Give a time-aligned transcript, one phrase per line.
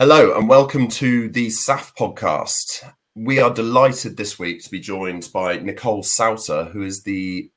[0.00, 2.90] Hello, and welcome to the SAF podcast.
[3.14, 7.50] We are delighted this week to be joined by Nicole Sautter, who is the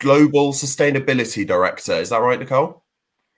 [0.00, 1.92] Global Sustainability Director.
[1.92, 2.82] Is that right, Nicole?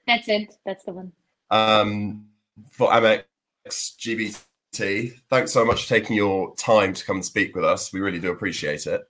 [0.07, 0.55] That's it.
[0.65, 1.13] That's the one.
[1.51, 2.29] Um,
[2.71, 3.25] for Amex
[3.69, 5.21] GBT.
[5.29, 7.93] Thanks so much for taking your time to come and speak with us.
[7.93, 9.03] We really do appreciate it.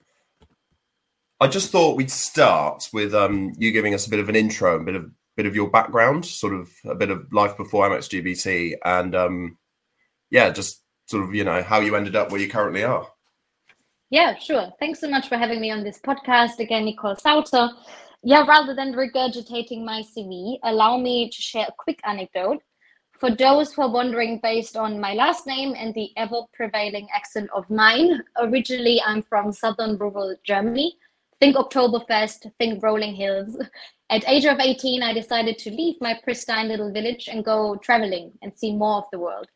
[1.39, 4.75] I just thought we'd start with um, you giving us a bit of an intro,
[4.75, 7.89] and a bit of bit of your background, sort of a bit of life before
[7.89, 9.57] Amex GBT, and um,
[10.29, 13.07] yeah, just sort of you know how you ended up where you currently are.
[14.11, 14.71] Yeah, sure.
[14.79, 17.71] Thanks so much for having me on this podcast again, Nicole Sautter.
[18.23, 22.61] Yeah, rather than regurgitating my CV, allow me to share a quick anecdote.
[23.19, 27.49] For those who are wondering, based on my last name and the ever prevailing accent
[27.55, 30.99] of mine, originally I'm from southern rural Germany.
[31.41, 33.57] Think Oktoberfest, think rolling hills.
[34.11, 38.33] At age of 18, I decided to leave my pristine little village and go traveling
[38.43, 39.47] and see more of the world.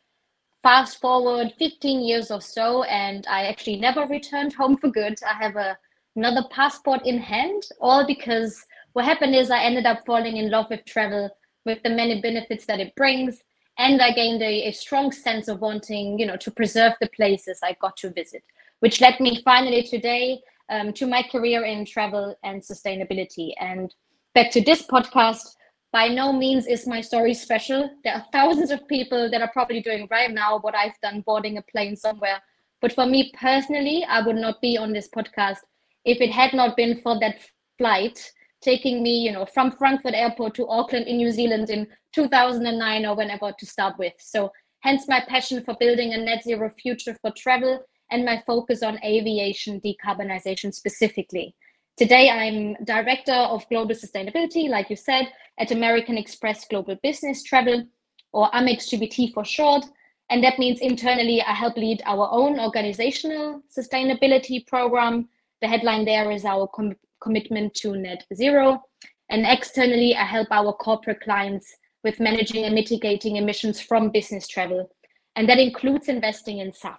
[0.63, 5.19] Fast forward 15 years or so, and I actually never returned home for good.
[5.29, 5.77] I have a,
[6.17, 10.71] another passport in hand, all because what happened is I ended up falling in love
[10.71, 11.29] with travel,
[11.67, 13.43] with the many benefits that it brings,
[13.77, 17.61] and I gained a, a strong sense of wanting, you know, to preserve the places
[17.63, 18.43] I got to visit,
[18.81, 23.53] which led me finally today um, to my career in travel and sustainability.
[23.61, 23.95] And
[24.35, 25.55] back to this podcast.
[25.93, 27.89] By no means is my story special.
[28.03, 31.59] There are thousands of people that are probably doing right now what I've done boarding
[31.59, 32.43] a plane somewhere.
[32.81, 35.59] But for me personally, I would not be on this podcast
[36.05, 37.37] if it had not been for that
[37.79, 38.19] flight
[38.61, 43.15] taking me, you know, from Frankfurt Airport to Auckland in New Zealand in 2009 or
[43.15, 44.15] whenever to start with.
[44.19, 48.83] So hence my passion for building a net zero future for travel and my focus
[48.83, 51.55] on aviation decarbonization specifically.
[51.97, 57.87] Today, I'm Director of Global Sustainability, like you said, at American Express Global Business Travel,
[58.33, 59.85] or Amex GBT for short.
[60.29, 65.29] And that means internally, I help lead our own organizational sustainability program.
[65.63, 68.83] The headline there is our com- commitment to net zero.
[69.31, 71.73] And externally, I help our corporate clients
[72.03, 74.91] with managing and mitigating emissions from business travel.
[75.37, 76.99] And that includes investing in SAF.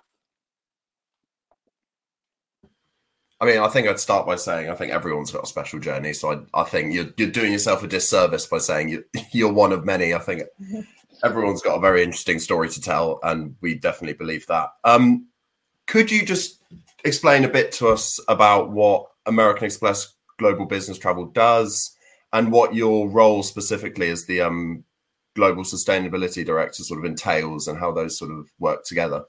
[3.42, 6.14] I mean, I think I'd start by saying I think everyone's got a special journey.
[6.14, 9.72] So I, I think you're, you're doing yourself a disservice by saying you, you're one
[9.72, 10.14] of many.
[10.14, 10.44] I think
[11.24, 14.70] everyone's got a very interesting story to tell, and we definitely believe that.
[14.84, 15.28] Um,
[15.88, 16.62] could you just
[17.04, 21.96] explain a bit to us about what American Express Global Business Travel does
[22.34, 24.84] and what your role specifically as the um,
[25.36, 29.26] Global Sustainability Director sort of entails and how those sort of work together?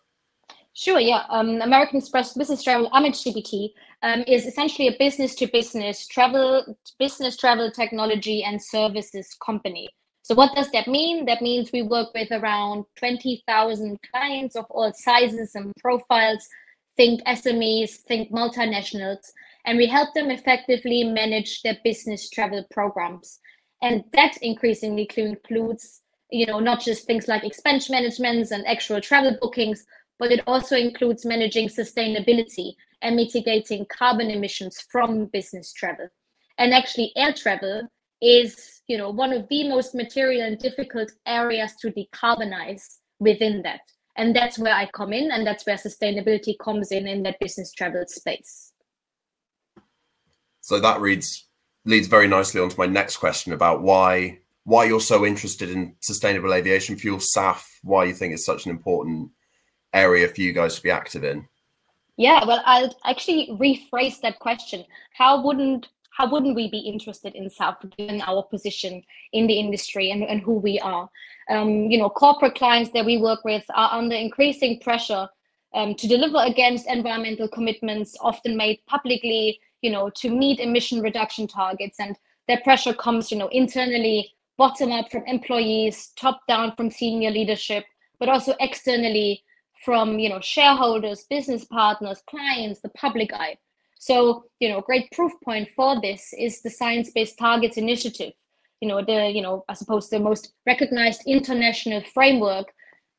[0.78, 1.24] Sure, yeah.
[1.30, 3.70] Um, American Express Business Travel, Amex GBT,
[4.02, 9.88] um, is essentially a business to business travel, business travel technology and services company.
[10.20, 11.24] So, what does that mean?
[11.24, 16.46] That means we work with around 20,000 clients of all sizes and profiles.
[16.98, 19.32] Think SMEs, think multinationals,
[19.64, 23.40] and we help them effectively manage their business travel programs.
[23.80, 29.38] And that increasingly includes, you know, not just things like expense management and actual travel
[29.40, 29.86] bookings,
[30.18, 36.08] but it also includes managing sustainability and mitigating carbon emissions from business travel.
[36.58, 37.82] And actually, air travel
[38.22, 43.80] is, you know, one of the most material and difficult areas to decarbonize within that.
[44.16, 47.72] And that's where I come in, and that's where sustainability comes in in that business
[47.72, 48.72] travel space.
[50.62, 51.46] So that reads
[51.84, 56.52] leads very nicely onto my next question about why why you're so interested in sustainable
[56.52, 59.30] aviation fuel, SAF, why you think it's such an important
[59.96, 61.48] area for you guys to be active in?
[62.16, 64.84] Yeah, well, I'll actually rephrase that question.
[65.12, 69.02] How wouldn't how wouldn't we be interested in SAF given our position
[69.34, 71.10] in the industry and, and who we are?
[71.50, 75.28] Um, you know, corporate clients that we work with are under increasing pressure
[75.74, 81.46] um, to deliver against environmental commitments often made publicly, you know, to meet emission reduction
[81.46, 82.00] targets.
[82.00, 82.16] And
[82.48, 87.84] that pressure comes, you know, internally, bottom up from employees, top down from senior leadership,
[88.18, 89.44] but also externally
[89.84, 93.56] from you know shareholders business partners clients the public eye.
[93.98, 98.32] So you know great proof point for this is the science based targets initiative.
[98.80, 102.72] You know the you know i suppose the most recognized international framework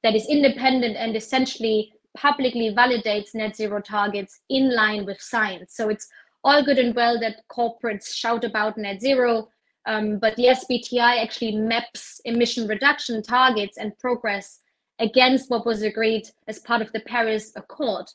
[0.04, 5.75] that is independent and essentially publicly validates net zero targets in line with science.
[5.75, 6.07] So it's
[6.44, 9.50] all good and well that corporates shout about net zero
[9.86, 14.59] um, but the sbti actually maps emission reduction targets and progress
[14.99, 18.05] against what was agreed as part of the Paris Accord.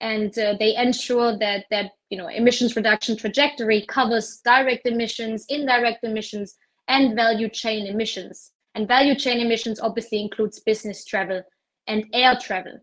[0.00, 6.04] And uh, they ensure that that you know emissions reduction trajectory covers direct emissions, indirect
[6.04, 6.56] emissions,
[6.88, 8.52] and value chain emissions.
[8.74, 11.42] And value chain emissions obviously includes business travel
[11.86, 12.78] and air travel.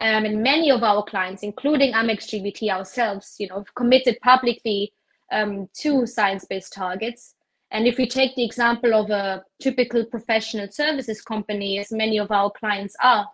[0.00, 4.92] Um, and many of our clients, including Amex GBT ourselves, you know, have committed publicly
[5.30, 7.34] um, to science-based targets.
[7.72, 12.30] And if we take the example of a typical professional services company, as many of
[12.30, 13.26] our clients are,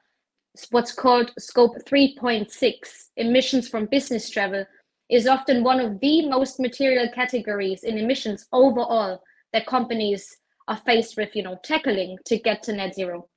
[0.71, 2.75] what's called scope 3.6
[3.17, 4.65] emissions from business travel
[5.11, 9.21] is often one of the most material categories in emissions overall
[9.53, 10.37] that companies
[10.69, 13.29] are faced with you know tackling to get to net zero.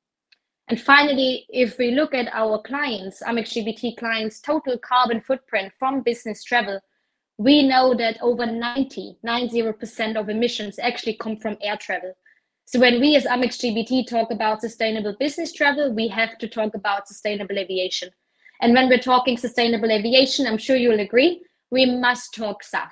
[0.68, 6.02] And finally if we look at our clients amex gbt clients total carbon footprint from
[6.02, 6.80] business travel
[7.48, 12.14] we know that over 90 90% of emissions actually come from air travel
[12.66, 16.76] so when we as amex gbt talk about sustainable business travel we have to talk
[16.76, 18.10] about sustainable aviation
[18.62, 21.32] and when we're talking sustainable aviation i'm sure you'll agree
[21.72, 22.92] we must talk SAF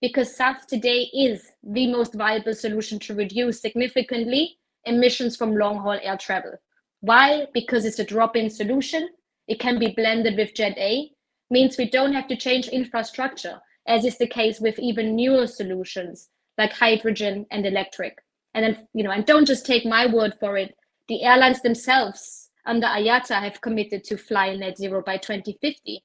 [0.00, 5.98] because SAF today is the most viable solution to reduce significantly emissions from long haul
[6.02, 6.52] air travel.
[7.00, 7.46] Why?
[7.52, 9.10] Because it's a drop in solution.
[9.46, 11.10] It can be blended with Jet A,
[11.50, 16.28] means we don't have to change infrastructure, as is the case with even newer solutions
[16.58, 18.18] like hydrogen and electric.
[18.54, 20.74] And then, you know, and don't just take my word for it.
[21.08, 26.02] The airlines themselves under IATA have committed to fly net zero by 2050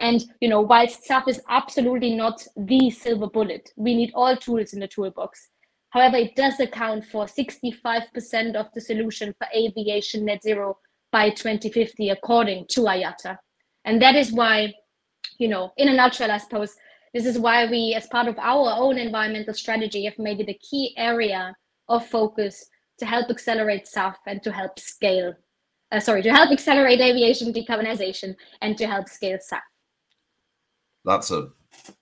[0.00, 4.72] and you know, whilst SAF is absolutely not the silver bullet, we need all tools
[4.72, 5.48] in the toolbox.
[5.90, 10.78] However, it does account for 65% of the solution for aviation net zero
[11.10, 13.38] by 2050, according to IATA.
[13.84, 14.74] And that is why,
[15.38, 16.76] you know, in a nutshell, I suppose,
[17.14, 20.58] this is why we, as part of our own environmental strategy, have made it a
[20.58, 21.54] key area
[21.88, 22.68] of focus
[22.98, 25.32] to help accelerate SAF and to help scale,
[25.92, 29.60] uh, sorry, to help accelerate aviation decarbonization and to help scale SAF
[31.08, 31.48] that's a,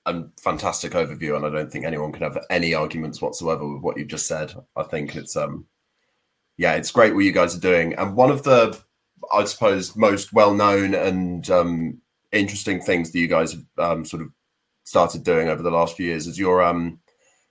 [0.07, 3.97] a fantastic overview, and I don't think anyone can have any arguments whatsoever with what
[3.97, 4.53] you've just said.
[4.75, 5.67] I think it's um,
[6.59, 8.79] yeah, it's great what you guys are doing, and one of the,
[9.33, 11.99] I suppose, most well known and um,
[12.33, 14.29] interesting things that you guys have um, sort of
[14.87, 17.01] started doing over the last few years is your um,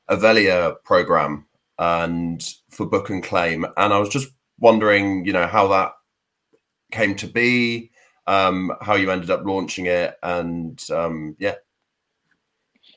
[0.09, 1.45] Avelia program
[1.77, 4.29] and for book and claim, and I was just
[4.59, 5.91] wondering, you know, how that
[6.91, 7.91] came to be
[8.27, 11.55] um, how you ended up launching it, and um, yeah.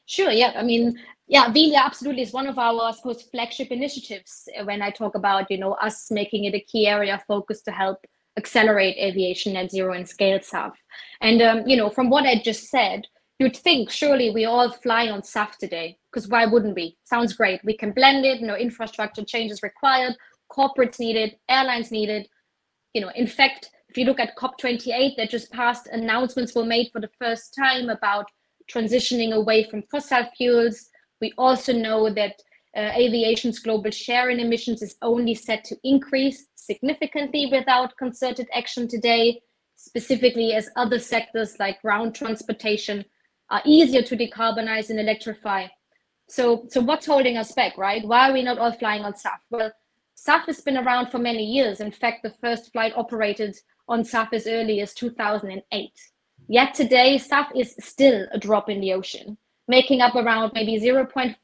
[0.06, 0.30] Sure.
[0.30, 0.52] Yeah.
[0.56, 4.48] I mean, yeah, Avelia absolutely is one of our, I suppose, flagship initiatives.
[4.64, 7.72] When I talk about, you know, us making it a key area of focus to
[7.72, 7.98] help
[8.38, 10.72] accelerate aviation net zero and scale SAF.
[11.20, 13.06] And um, you know, from what I just said,
[13.38, 16.96] you'd think surely we all fly on SAF today, because why wouldn't we?
[17.04, 17.60] Sounds great.
[17.64, 18.42] We can blend it.
[18.42, 20.16] No infrastructure changes required.
[20.50, 21.36] Corporates needed.
[21.48, 22.28] Airlines needed.
[22.94, 26.90] You know, in fact, if you look at COP28 that just passed, announcements were made
[26.92, 28.26] for the first time about
[28.70, 30.88] transitioning away from fossil fuels.
[31.20, 32.34] We also know that
[32.76, 38.88] uh, aviation's global share in emissions is only set to increase significantly without concerted action
[38.88, 39.40] today,
[39.76, 43.04] specifically as other sectors like ground transportation
[43.50, 45.66] are easier to decarbonize and electrify.
[46.28, 48.06] So, so what's holding us back, right?
[48.06, 49.38] Why are we not all flying on SAF?
[49.50, 49.72] Well,
[50.16, 51.80] SAF has been around for many years.
[51.80, 53.56] In fact, the first flight operated
[53.88, 55.92] on SAF as early as 2008.
[56.48, 61.36] Yet today, SAF is still a drop in the ocean, making up around maybe 0.5%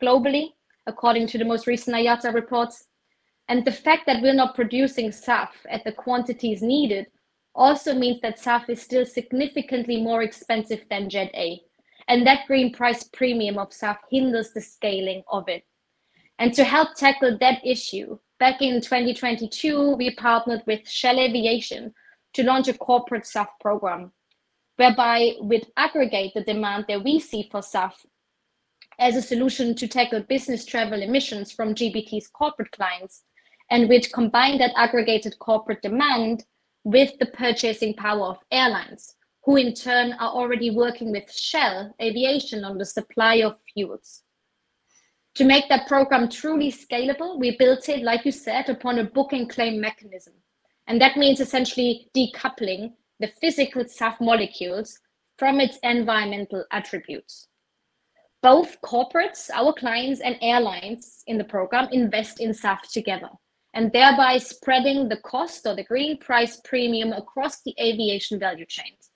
[0.00, 0.50] globally,
[0.86, 2.84] according to the most recent IATA reports.
[3.48, 7.06] And the fact that we're not producing SAF at the quantities needed
[7.54, 11.60] also means that SAF is still significantly more expensive than Jet A.
[12.08, 15.64] And that green price premium of SAF hinders the scaling of it.
[16.38, 21.94] And to help tackle that issue, Back in 2022, we partnered with Shell Aviation
[22.32, 24.12] to launch a corporate SAF program,
[24.76, 27.94] whereby we'd aggregate the demand that we see for SAF
[28.98, 33.22] as a solution to tackle business travel emissions from GBT's corporate clients,
[33.70, 36.44] and we'd combine that aggregated corporate demand
[36.84, 42.64] with the purchasing power of airlines, who in turn are already working with Shell Aviation
[42.64, 44.22] on the supply of fuels.
[45.36, 49.32] To make that program truly scalable, we built it, like you said, upon a book
[49.32, 50.34] and claim mechanism.
[50.86, 54.98] And that means essentially decoupling the physical SAF molecules
[55.38, 57.48] from its environmental attributes.
[58.42, 63.30] Both corporates, our clients, and airlines in the program invest in SAF together
[63.74, 69.10] and thereby spreading the cost or the green price premium across the aviation value chains.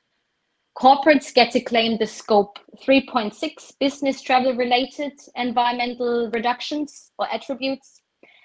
[0.76, 8.02] Corporates get to claim the scope 3.6 business travel related environmental reductions or attributes,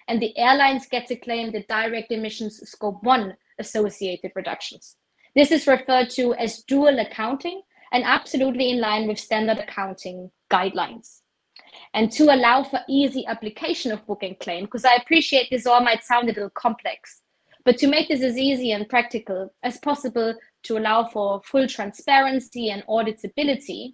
[0.08, 4.98] and the airlines get to claim the direct emissions scope 1 associated reductions.
[5.36, 11.23] This is referred to as dual accounting and absolutely in line with standard accounting guidelines.
[11.94, 15.82] And to allow for easy application of book and claim, because I appreciate this all
[15.82, 17.22] might sound a little complex,
[17.66, 20.34] but to make this as easy and practical as possible
[20.64, 23.94] to allow for full transparency and auditability,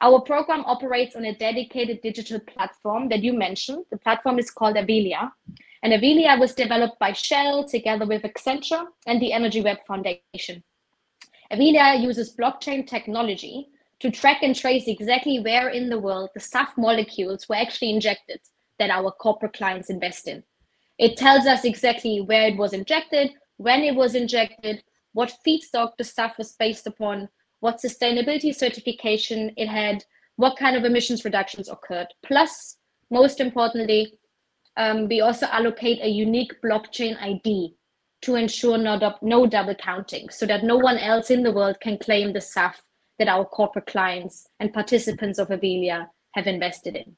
[0.00, 3.84] our program operates on a dedicated digital platform that you mentioned.
[3.90, 5.30] The platform is called Avelia.
[5.82, 10.64] And Avelia was developed by Shell together with Accenture and the Energy Web Foundation.
[11.52, 13.68] Avelia uses blockchain technology
[14.02, 18.40] to track and trace exactly where in the world the SAF molecules were actually injected
[18.80, 20.42] that our corporate clients invest in.
[20.98, 24.82] It tells us exactly where it was injected, when it was injected,
[25.12, 27.28] what feedstock the stuff was based upon,
[27.60, 30.04] what sustainability certification it had,
[30.34, 32.08] what kind of emissions reductions occurred.
[32.26, 32.78] Plus,
[33.08, 34.14] most importantly,
[34.76, 37.76] um, we also allocate a unique blockchain ID
[38.22, 41.96] to ensure no, no double counting so that no one else in the world can
[41.98, 42.80] claim the SAF
[43.22, 47.16] that our corporate clients and participants of Avelia have invested in.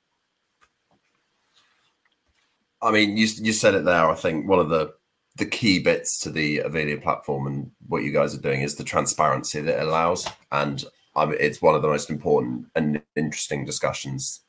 [2.82, 4.11] I mean, you you said it there.
[4.11, 4.92] I think one of the
[5.37, 8.84] the key bits to the Avelia platform and what you guys are doing is the
[8.84, 10.84] transparency that it allows, and
[11.16, 14.40] it's one of the most important and interesting discussions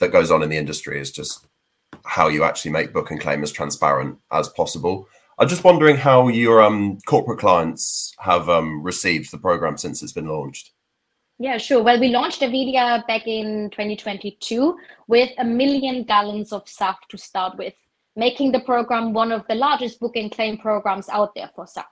[0.00, 1.00] that goes on in the industry.
[1.00, 1.46] Is just
[2.04, 5.08] how you actually make book and claim as transparent as possible.
[5.38, 10.12] I'm just wondering how your um, corporate clients have um, received the program since it's
[10.12, 10.72] been launched.
[11.42, 11.82] Yeah, sure.
[11.82, 14.76] Well, we launched Avelia back in 2022
[15.08, 17.72] with a million gallons of SAF to start with,
[18.14, 21.86] making the program one of the largest book and claim programs out there for SAF.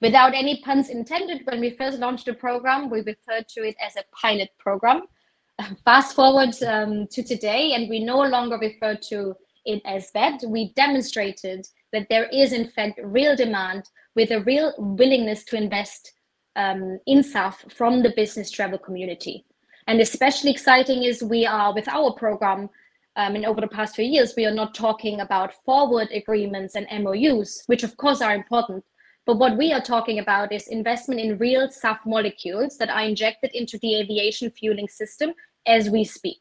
[0.00, 3.96] Without any puns intended, when we first launched the program, we referred to it as
[3.96, 5.02] a pilot program.
[5.84, 9.34] Fast forward um, to today, and we no longer refer to
[9.66, 10.40] it as that.
[10.46, 16.12] We demonstrated that there is, in fact, real demand with a real willingness to invest
[16.56, 19.44] um, in SAF from the business travel community.
[19.86, 22.70] And especially exciting is we are with our program,
[23.16, 26.86] um, and over the past few years, we are not talking about forward agreements and
[27.02, 28.84] MOUs, which of course are important.
[29.26, 33.50] But what we are talking about is investment in real SAF molecules that are injected
[33.52, 35.34] into the aviation fueling system
[35.66, 36.40] as we speak.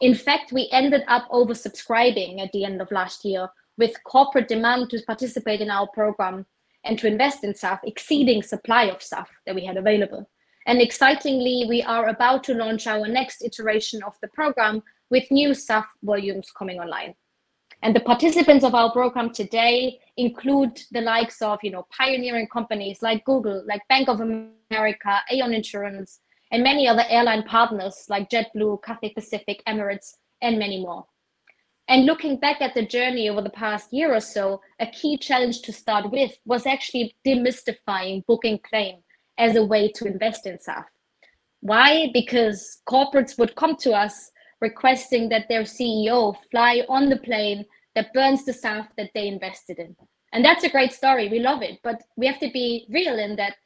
[0.00, 3.48] In fact, we ended up oversubscribing at the end of last year
[3.78, 6.46] with corporate demand to participate in our program
[6.88, 10.28] and to invest in SAF exceeding supply of SAF that we had available.
[10.66, 15.50] And excitingly, we are about to launch our next iteration of the program with new
[15.50, 17.14] SAF volumes coming online.
[17.82, 23.02] And the participants of our program today include the likes of, you know, pioneering companies
[23.02, 28.82] like Google, like Bank of America, Aon Insurance, and many other airline partners like JetBlue,
[28.82, 31.06] Cathay Pacific, Emirates, and many more.
[31.88, 35.62] And looking back at the journey over the past year or so, a key challenge
[35.62, 38.96] to start with was actually demystifying book and claim
[39.38, 40.84] as a way to invest in SAF.
[41.60, 42.10] Why?
[42.12, 44.30] Because corporates would come to us
[44.60, 47.64] requesting that their CEO fly on the plane
[47.94, 49.96] that burns the SAF that they invested in.
[50.32, 51.30] And that's a great story.
[51.30, 51.80] We love it.
[51.82, 53.56] But we have to be real in that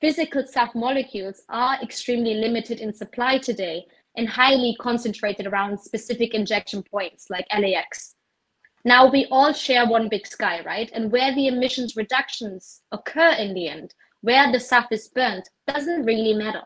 [0.00, 3.86] physical SAF molecules are extremely limited in supply today
[4.16, 8.14] and highly concentrated around specific injection points like LAX.
[8.84, 10.90] Now we all share one big sky, right?
[10.92, 16.04] And where the emissions reductions occur in the end, where the SAF is burnt, doesn't
[16.04, 16.64] really matter.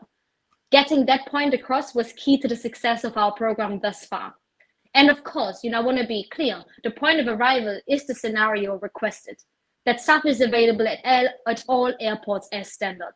[0.71, 4.33] Getting that point across was key to the success of our program thus far.
[4.95, 8.07] And of course, you know, I want to be clear the point of arrival is
[8.07, 9.37] the scenario requested
[9.85, 13.13] that SAF is available at, at all airports as standard.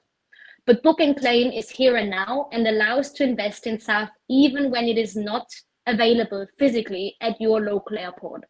[0.66, 4.70] But book and claim is here and now and allows to invest in SAF even
[4.70, 5.48] when it is not
[5.88, 8.44] available physically at your local airport.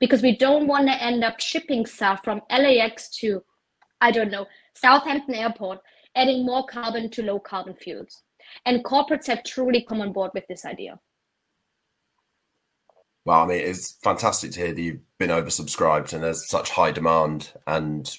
[0.00, 3.42] Because we don't want to end up shipping SAF from LAX to,
[4.00, 5.80] I don't know, Southampton Airport,
[6.14, 8.22] adding more carbon to low carbon fuels.
[8.64, 10.98] And corporates have truly come on board with this idea.
[13.24, 16.92] Well, I mean, it's fantastic to hear that you've been oversubscribed and there's such high
[16.92, 18.10] demand and,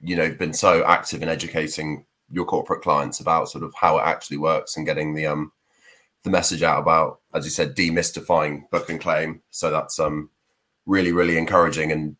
[0.00, 4.02] you know, been so active in educating your corporate clients about sort of how it
[4.02, 5.52] actually works and getting the um
[6.24, 9.42] the message out about, as you said, demystifying book and claim.
[9.50, 10.30] So that's um
[10.84, 12.16] really really encouraging and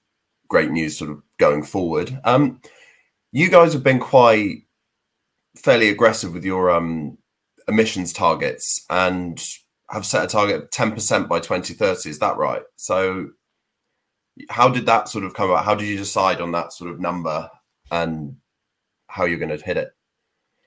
[0.48, 2.18] great news sort of going forward.
[2.24, 2.60] Um,
[3.32, 4.62] you guys have been quite
[5.56, 7.18] fairly aggressive with your um
[7.66, 9.42] emissions targets and
[9.90, 13.28] have set a target of 10% by 2030 is that right so
[14.50, 17.00] how did that sort of come about how did you decide on that sort of
[17.00, 17.48] number
[17.90, 18.36] and
[19.14, 19.93] how you're going to hit it.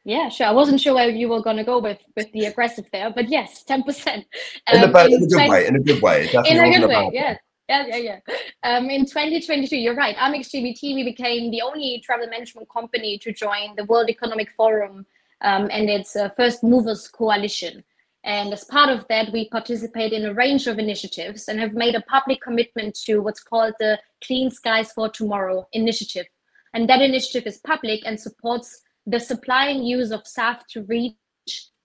[0.08, 0.48] Yeah, sure.
[0.48, 3.28] I wasn't sure where you were going to go with with the aggressive there, but
[3.28, 4.26] yes, ten percent.
[4.68, 5.68] Um, in, a, in, in, a good 20, way.
[5.68, 6.30] In a good way.
[6.48, 7.10] in a good way.
[7.12, 7.38] Yeah.
[7.70, 8.20] Yeah, yeah, yeah.
[8.64, 10.16] Um, in 2022, you're right.
[10.16, 15.06] Amex GBT, we became the only travel management company to join the World Economic Forum
[15.42, 17.84] um, and its uh, First Movers Coalition.
[18.24, 21.96] And as part of that, we participate in a range of initiatives and have made
[21.96, 26.28] a public commitment to what's called the Clean Skies for Tomorrow initiative.
[26.74, 31.16] And that initiative is public and supports the supply and use of SAF to reach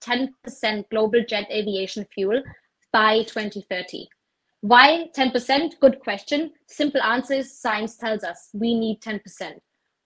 [0.04, 0.28] 10%
[0.90, 2.42] global jet aviation fuel
[2.92, 4.08] by 2030.
[4.60, 5.78] Why 10%?
[5.80, 6.52] Good question.
[6.66, 9.20] Simple answer is science tells us we need 10%.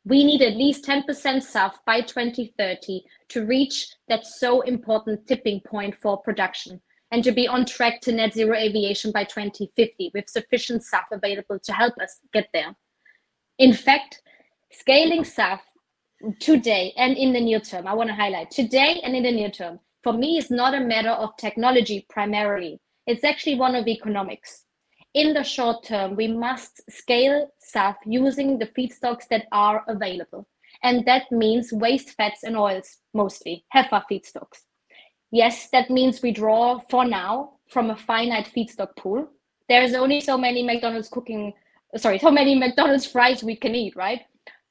[0.05, 5.97] We need at least 10% SAF by 2030 to reach that so important tipping point
[6.01, 6.81] for production
[7.11, 11.59] and to be on track to net zero aviation by 2050 with sufficient SAF available
[11.61, 12.77] to help us get there.
[13.59, 14.21] In fact,
[14.71, 15.61] scaling SAF
[16.41, 19.51] today and in the near term, I want to highlight today and in the near
[19.51, 22.81] term, for me, it's not a matter of technology primarily.
[23.07, 24.67] It's actually one of economics
[25.17, 30.47] in the short term, we must scale SAF using the feedstocks that are available.
[30.83, 34.61] And that means waste fats and oils, mostly, HEFA feedstocks.
[35.33, 39.27] Yes, that means we draw for now from a finite feedstock pool.
[39.71, 41.55] There's only so many McDonald's cooking,
[41.97, 44.21] sorry, so many McDonald's fries we can eat, right?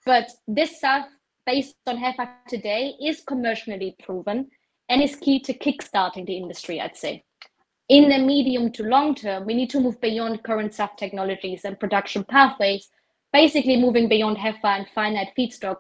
[0.06, 1.06] But this SAF
[1.46, 4.50] based on HEFA today is commercially proven
[4.90, 7.24] and is key to kickstarting the industry, I'd say
[7.90, 11.80] in the medium to long term, we need to move beyond current SAF technologies and
[11.80, 12.90] production pathways,
[13.32, 15.78] basically moving beyond HEFA and finite feedstock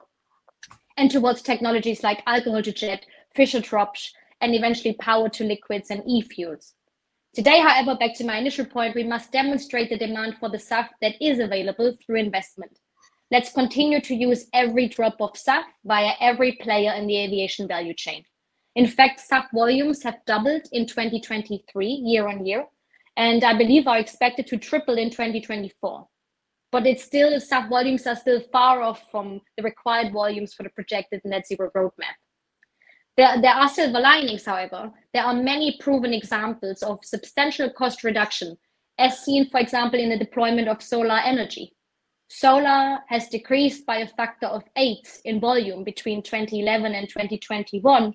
[0.98, 3.05] and towards technologies like alcohol to jet,
[3.36, 6.74] Fischer-Tropsch, and eventually power to liquids and e-fuels.
[7.34, 10.88] Today, however, back to my initial point, we must demonstrate the demand for the SAF
[11.01, 12.79] that is available through investment.
[13.32, 17.94] Let's continue to use every drop of SAF via every player in the aviation value
[17.96, 18.24] chain.
[18.75, 22.65] In fact, SAF volumes have doubled in 2023 year on year,
[23.17, 26.08] and I believe are expected to triple in 2024.
[26.72, 30.70] But it's still SAF volumes are still far off from the required volumes for the
[30.70, 32.15] projected net zero roadmap.
[33.17, 34.91] There, there are silver linings, however.
[35.13, 38.58] There are many proven examples of substantial cost reduction,
[39.00, 41.74] as seen, for example, in the deployment of solar energy.
[42.27, 48.13] Solar has decreased by a factor of eight in volume between 2011 and 2021,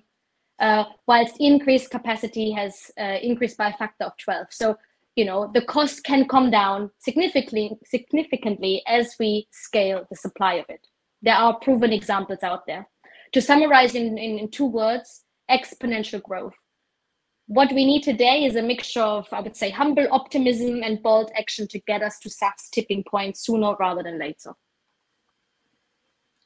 [0.59, 4.47] uh, whilst increased capacity has uh, increased by a factor of 12.
[4.49, 4.77] So,
[5.15, 10.65] you know, the cost can come down significantly, significantly as we scale the supply of
[10.69, 10.85] it.
[11.21, 12.87] There are proven examples out there.
[13.33, 16.53] To summarize in, in, in two words, exponential growth.
[17.51, 21.31] What we need today is a mixture of, I would say, humble optimism and bold
[21.37, 24.53] action to get us to SAF's tipping point sooner rather than later.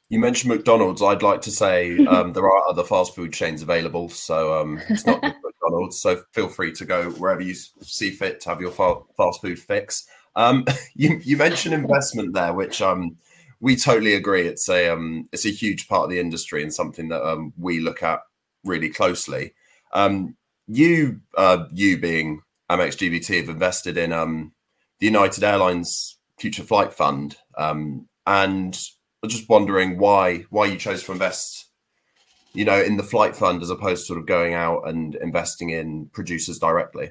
[0.08, 1.00] You mentioned McDonald's.
[1.00, 5.06] I'd like to say um, there are other fast food chains available, so um, it's
[5.06, 6.00] not McDonald's.
[6.00, 10.08] So feel free to go wherever you see fit to have your fast food fix.
[10.34, 10.64] Um,
[10.96, 13.16] you, you, mentioned investment there, which um,
[13.60, 14.48] we totally agree.
[14.48, 17.78] It's a um, it's a huge part of the industry and something that um, we
[17.78, 18.22] look at
[18.64, 19.54] really closely.
[20.66, 27.36] You uh, you being Amex GBT have invested in the United Airlines Future Flight Fund,
[28.26, 28.78] and
[29.22, 31.66] I'm just wondering why why you chose to invest,
[32.52, 35.70] you know, in the flight fund as opposed to sort of going out and investing
[35.70, 37.10] in producers directly.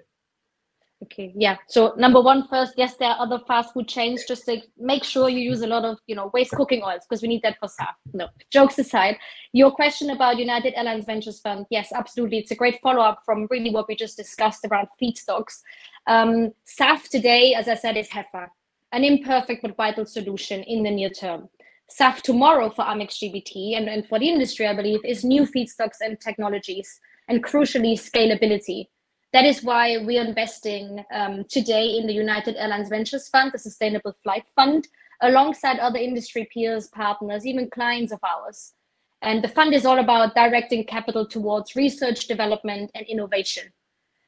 [1.05, 1.57] Okay, yeah.
[1.67, 4.25] So number one, first, yes, there are other fast food chains.
[4.25, 7.21] Just to make sure you use a lot of, you know, waste cooking oils because
[7.21, 7.93] we need that for SAF.
[8.13, 9.17] No, jokes aside,
[9.53, 12.39] your question about United Airlines Ventures Fund, yes, absolutely.
[12.39, 15.61] It's a great follow up from really what we just discussed around feedstocks.
[16.07, 18.47] Um, SAF today, as I said, is HEFA,
[18.91, 21.49] an imperfect but vital solution in the near term.
[21.91, 26.01] SAF tomorrow for Amex GBT and, and for the industry, I believe, is new feedstocks
[26.01, 28.87] and technologies, and crucially, scalability.
[29.35, 33.59] That is why we are investing um, today in the United Airlines Ventures Fund, the
[33.59, 34.87] Sustainable Flight Fund,
[35.21, 38.75] alongside other industry peers, partners, even clients of ours.
[39.21, 43.73] And the fund is all about directing capital towards research, development, and innovation.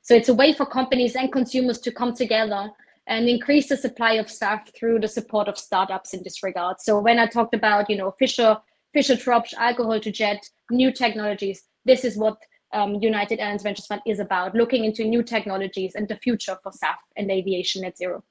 [0.02, 2.70] So it's a way for companies and consumers to come together
[3.08, 6.82] and increase the supply of SAF through the support of startups in this regard.
[6.82, 8.58] So when I talked about, you know, Fischer,
[8.94, 12.38] Fischer Tropsch, alcohol to jet, new technologies, this is what
[12.74, 16.72] um, United Airlines Ventures Fund is about, looking into new technologies and the future for
[16.72, 18.24] SAF and aviation net zero.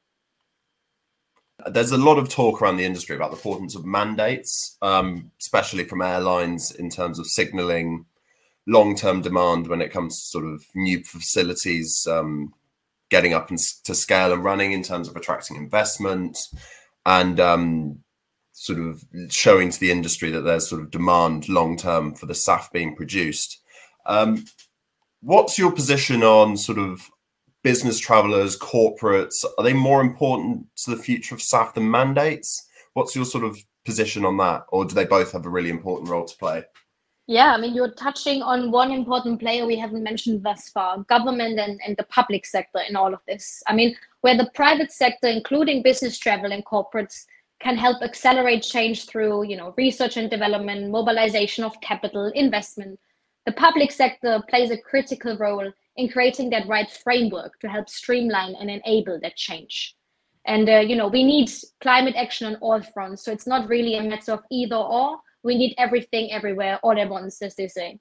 [1.66, 5.84] There's a lot of talk around the industry about the importance of mandates, um, especially
[5.84, 8.04] from airlines in terms of signaling
[8.66, 12.52] long-term demand when it comes to sort of new facilities um,
[13.10, 16.36] getting up and to scale and running in terms of attracting investment
[17.06, 18.00] and um,
[18.52, 22.34] sort of showing to the industry that there's sort of demand long term for the
[22.34, 23.62] SAF being produced.
[24.06, 24.44] Um,
[25.20, 27.10] what's your position on sort of
[27.62, 29.44] business travelers, corporates?
[29.58, 32.68] Are they more important to the future of SAF than mandates?
[32.94, 36.08] What's your sort of position on that, or do they both have a really important
[36.08, 36.64] role to play?
[37.28, 41.58] Yeah, I mean, you're touching on one important player we haven't mentioned thus far government
[41.58, 43.64] and, and the public sector in all of this.
[43.66, 47.24] I mean, where the private sector, including business travel and corporates,
[47.58, 53.00] can help accelerate change through you know research and development mobilization of capital investment
[53.46, 58.56] the public sector plays a critical role in creating that right framework to help streamline
[58.56, 59.94] and enable that change.
[60.44, 63.96] And uh, you know we need climate action on all fronts so it's not really
[63.96, 65.18] a matter of either or.
[65.42, 67.98] We need everything everywhere all at once as they say.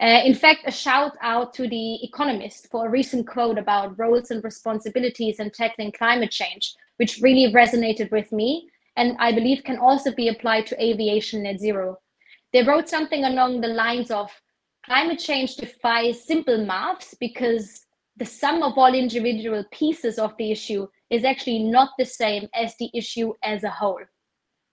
[0.00, 4.30] Uh, in fact a shout out to the economist for a recent quote about roles
[4.30, 9.78] and responsibilities in tackling climate change which really resonated with me and I believe can
[9.78, 11.98] also be applied to aviation net zero.
[12.52, 14.30] They wrote something along the lines of
[14.84, 20.86] climate change defies simple maths because the sum of all individual pieces of the issue
[21.10, 24.02] is actually not the same as the issue as a whole.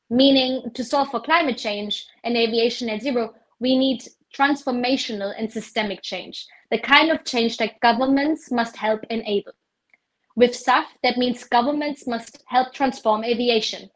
[0.09, 4.03] Meaning, to solve for climate change and aviation net zero, we need
[4.35, 9.51] transformational and systemic change, the kind of change that governments must help enable.
[10.35, 13.89] With SAF, that means governments must help transform aviation,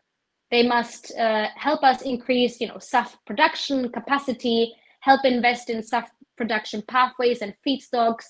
[0.53, 6.07] they must uh, help us increase, you know, SAF production capacity, help invest in SAF
[6.37, 8.23] production pathways and feedstocks,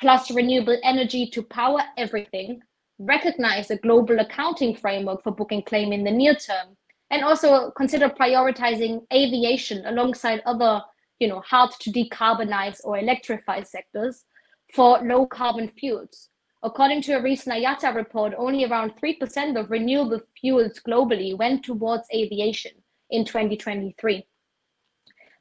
[0.00, 2.60] plus renewable energy to power everything,
[3.00, 6.76] recognize a global accounting framework for book and claim in the near term,
[7.10, 10.80] and also consider prioritizing aviation alongside other,
[11.18, 14.24] you know, hard to decarbonize or electrify sectors
[14.72, 16.28] for low carbon fuels.
[16.62, 22.06] According to a recent IATA report, only around 3% of renewable fuels globally went towards
[22.14, 22.72] aviation
[23.10, 24.24] in 2023.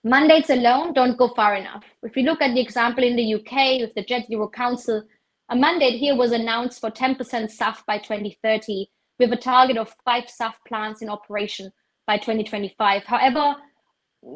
[0.04, 1.84] Mandates alone don't go far enough.
[2.04, 5.04] If you look at the example in the UK with the Jet Zero Council,
[5.50, 8.88] a mandate here was announced for 10% SAF by 2030,
[9.20, 11.72] with a target of five SAF plants in operation
[12.06, 13.04] by 2025.
[13.06, 13.56] However,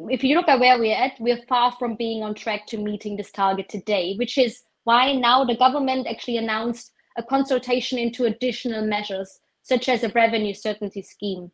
[0.08, 3.16] if you look at where we're at, we're far from being on track to meeting
[3.16, 8.86] this target today, which is why now the government actually announced a consultation into additional
[8.86, 11.50] measures, such as a revenue certainty scheme.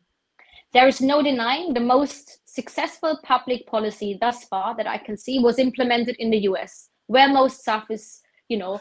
[0.71, 5.39] There is no denying the most successful public policy thus far that I can see
[5.39, 8.79] was implemented in the US, where most stuff is, you know,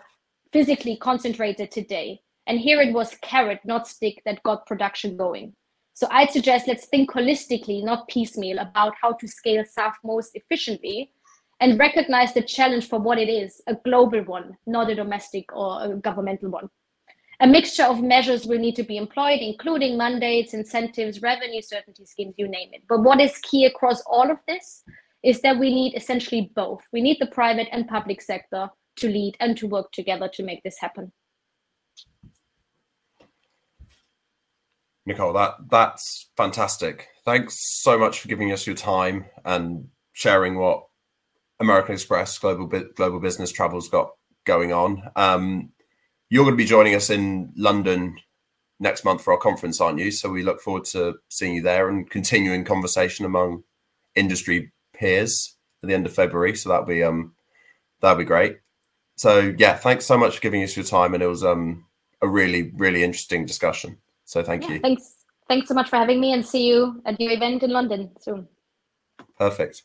[0.52, 2.20] physically concentrated today.
[2.46, 5.54] And here it was carrot, not stick, that got production going.
[5.94, 11.10] So I'd suggest let's think holistically, not piecemeal, about how to scale SAF most efficiently
[11.60, 15.82] and recognize the challenge for what it is a global one, not a domestic or
[15.82, 16.68] a governmental one.
[17.40, 22.34] A mixture of measures will need to be employed, including mandates, incentives, revenue certainty schemes,
[22.36, 22.82] you name it.
[22.88, 24.82] But what is key across all of this
[25.22, 26.82] is that we need essentially both.
[26.92, 30.62] We need the private and public sector to lead and to work together to make
[30.64, 31.12] this happen.
[35.06, 37.08] Nicole, that that's fantastic.
[37.24, 40.84] Thanks so much for giving us your time and sharing what
[41.60, 44.10] American Express Global Global Business Travel's got
[44.44, 45.02] going on.
[45.16, 45.70] Um,
[46.30, 48.16] you're going to be joining us in London
[48.80, 50.10] next month for our conference, aren't you?
[50.10, 53.64] So we look forward to seeing you there and continuing conversation among
[54.14, 56.56] industry peers at the end of February.
[56.56, 57.34] So that'll be um
[58.00, 58.58] that'll be great.
[59.16, 61.84] So yeah, thanks so much for giving us your time, and it was um
[62.22, 63.98] a really really interesting discussion.
[64.24, 64.80] So thank yeah, you.
[64.80, 65.14] Thanks.
[65.48, 68.46] Thanks so much for having me, and see you at your event in London soon.
[69.38, 69.82] Perfect.